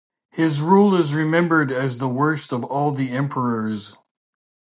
His 0.31 0.61
rule 0.61 0.95
is 0.95 1.13
remembered 1.13 1.71
as 1.71 1.99
the 1.99 2.09
worst 2.09 2.51
of 2.51 2.63
all 2.63 2.91
the 2.91 3.11
emperors. 3.11 3.95